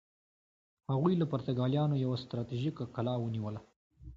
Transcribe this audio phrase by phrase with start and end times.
[0.91, 3.61] هغوی له پرتګالیانو یوه ستراتیژیکه کلا ونیوله.